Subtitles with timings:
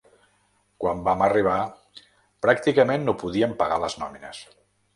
[0.83, 1.57] Quan vam arribar
[2.47, 4.45] pràcticament no podíem pagar les nòmines.